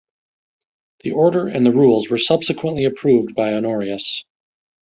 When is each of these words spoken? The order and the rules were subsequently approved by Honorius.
The 1.01 1.11
order 1.11 1.45
and 1.47 1.63
the 1.63 1.69
rules 1.71 2.09
were 2.09 2.17
subsequently 2.17 2.85
approved 2.85 3.35
by 3.35 3.53
Honorius. 3.53 4.25